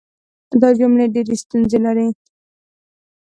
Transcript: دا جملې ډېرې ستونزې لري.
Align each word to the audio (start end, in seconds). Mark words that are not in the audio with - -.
دا 0.61 0.69
جملې 0.79 1.05
ډېرې 1.13 1.35
ستونزې 1.43 1.79
لري. 1.85 2.07